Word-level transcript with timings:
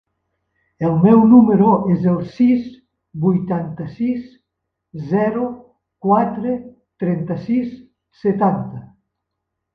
El 0.87 0.95
meu 1.01 1.19
número 1.33 1.67
es 1.95 2.07
el 2.11 2.17
sis, 2.37 2.63
vuitanta-sis, 3.25 4.25
zero, 5.13 5.45
quatre, 6.09 6.57
trenta-sis, 7.05 7.71
setanta. 8.25 8.85